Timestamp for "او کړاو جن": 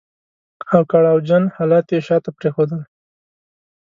0.73-1.43